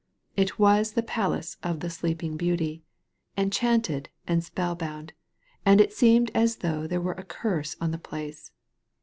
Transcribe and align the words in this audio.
It 0.35 0.57
was 0.57 0.93
the 0.93 1.03
palace 1.03 1.57
of 1.61 1.81
the 1.81 1.89
Sleeping 1.91 2.35
Beauty, 2.35 2.81
enchanted 3.37 4.09
and 4.25 4.43
spell 4.43 4.73
bound, 4.73 5.13
and 5.63 5.79
it 5.79 5.93
seemed 5.93 6.31
as 6.33 6.55
though 6.65 6.87
there 6.87 6.99
were 6.99 7.13
a 7.13 7.23
curse 7.23 7.75
on 7.79 7.91
the 7.91 7.99
place. 7.99 8.51